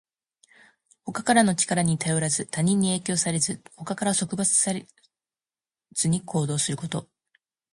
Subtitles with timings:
[1.05, 4.87] 他からの力に頼らず、他人に影響されず、他から束縛され
[5.91, 7.07] ずに行動すること。